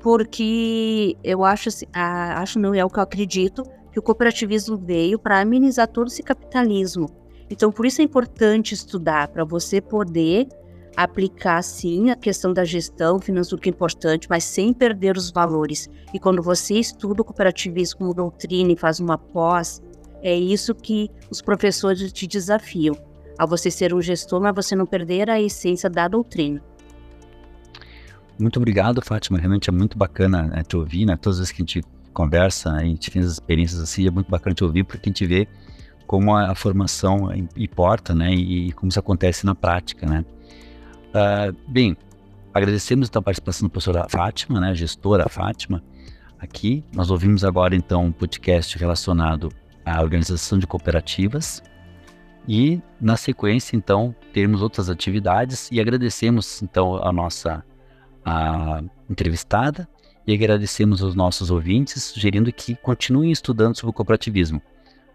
porque 0.04 1.18
eu 1.24 1.44
acho, 1.44 1.70
assim, 1.70 1.88
acho 1.92 2.60
não 2.60 2.76
é 2.76 2.86
o 2.86 2.90
que 2.90 3.00
eu 3.00 3.04
acredito, 3.04 3.64
que 3.92 3.98
o 3.98 4.04
cooperativismo 4.04 4.78
veio 4.78 5.18
para 5.18 5.40
amenizar 5.40 5.88
todo 5.88 6.10
esse 6.10 6.22
capitalismo. 6.22 7.10
Então, 7.50 7.72
por 7.72 7.88
isso 7.88 8.02
é 8.02 8.04
importante 8.04 8.76
estudar, 8.76 9.30
para 9.30 9.44
você 9.44 9.82
poder 9.82 10.48
aplicar, 10.98 11.62
sim, 11.62 12.10
a 12.10 12.16
questão 12.16 12.52
da 12.52 12.66
gestão 12.66 13.20
financeira, 13.20 13.62
que 13.62 13.70
é 13.70 13.72
importante, 13.72 14.28
mas 14.28 14.44
sem 14.44 14.74
perder 14.74 15.16
os 15.16 15.30
valores. 15.30 15.88
E 16.12 16.20
quando 16.20 16.42
você 16.42 16.74
estuda 16.74 17.22
o 17.22 17.26
cooperativismo 17.26 18.00
como 18.00 18.14
doutrina 18.16 18.72
e 18.72 18.76
faz 18.76 19.00
uma 19.00 19.16
pós, 19.16 19.80
é 20.24 20.36
isso 20.36 20.74
que 20.74 21.12
os 21.30 21.40
professores 21.40 22.12
te 22.12 22.26
desafiam 22.26 22.98
a 23.38 23.46
você 23.46 23.70
ser 23.70 23.94
um 23.94 24.02
gestor, 24.02 24.42
mas 24.42 24.56
você 24.56 24.76
não 24.76 24.88
perder 24.88 25.30
a 25.30 25.40
essência 25.40 25.88
da 25.88 26.08
doutrina. 26.08 26.60
Muito 28.40 28.58
obrigado, 28.58 29.00
Fátima. 29.04 29.38
Realmente 29.38 29.70
é 29.70 29.74
muito 29.74 29.96
bacana 29.96 30.44
né, 30.44 30.64
te 30.64 30.76
ouvir, 30.76 31.06
né? 31.06 31.16
Todas 31.16 31.38
as 31.38 31.42
vezes 31.42 31.52
que 31.52 31.62
a 31.62 31.66
gente 31.66 31.84
conversa, 32.12 32.72
a 32.72 32.84
gente 32.84 33.12
tem 33.12 33.22
as 33.22 33.28
experiências 33.28 33.80
assim, 33.80 34.08
é 34.08 34.12
muito 34.12 34.32
bacana 34.32 34.56
te 34.56 34.64
ouvir, 34.64 34.84
porque 34.84 35.08
a 35.08 35.10
gente 35.10 35.26
vê 35.28 35.48
como 36.08 36.36
a, 36.36 36.52
a 36.52 36.56
formação 36.56 37.30
importa, 37.56 38.16
né? 38.16 38.34
E, 38.34 38.70
e, 38.70 38.72
como 38.72 38.90
isso 38.90 39.00
acontece 39.00 39.46
na 39.46 39.54
prática, 39.54 40.08
né? 40.08 40.26
Uh, 41.18 41.56
bem, 41.68 41.98
agradecemos 42.54 43.10
então 43.10 43.22
a 43.22 43.24
participação 43.24 43.68
da 43.68 43.72
professora 43.72 44.08
Fátima, 44.08 44.60
né? 44.60 44.76
Gestora 44.76 45.28
Fátima, 45.28 45.84
aqui. 46.38 46.84
Nós 46.94 47.10
ouvimos 47.10 47.44
agora, 47.44 47.76
então, 47.76 48.06
um 48.06 48.12
podcast 48.12 48.78
relacionado 48.78 49.52
à 49.84 50.00
organização 50.00 50.60
de 50.60 50.68
cooperativas, 50.68 51.64
e 52.48 52.80
na 53.02 53.18
sequência, 53.18 53.76
então, 53.76 54.16
termos 54.32 54.62
outras 54.62 54.90
atividades 54.90 55.70
e 55.72 55.82
agradecemos 55.82 56.62
então 56.62 56.96
a 57.04 57.12
nossa 57.12 57.66
a 58.24 58.82
entrevistada 59.10 59.88
e 60.26 60.34
agradecemos 60.34 61.02
aos 61.02 61.16
nossos 61.16 61.50
ouvintes, 61.50 62.04
sugerindo 62.04 62.52
que 62.52 62.76
continuem 62.76 63.32
estudando 63.32 63.76
sobre 63.76 63.90
o 63.90 63.94
cooperativismo. 63.94 64.62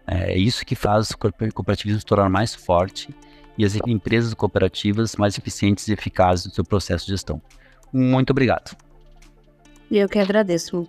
É 0.05 0.37
isso 0.37 0.65
que 0.65 0.75
faz 0.75 1.11
o 1.11 1.17
cooperativismo 1.17 1.99
se 1.99 2.05
tornar 2.05 2.29
mais 2.29 2.53
forte 2.53 3.15
e 3.57 3.65
as 3.65 3.75
empresas 3.87 4.33
cooperativas 4.33 5.15
mais 5.15 5.37
eficientes 5.37 5.87
e 5.87 5.93
eficazes 5.93 6.45
no 6.45 6.53
seu 6.53 6.63
processo 6.63 7.05
de 7.05 7.11
gestão. 7.11 7.41
Muito 7.91 8.31
obrigado. 8.31 8.75
Eu 9.91 10.09
que 10.09 10.17
agradeço. 10.17 10.87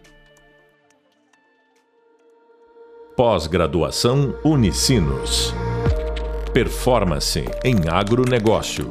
Pós-graduação 3.16 4.34
Unicinos. 4.44 5.54
Performance 6.52 7.44
em 7.64 7.88
agronegócio. 7.88 8.88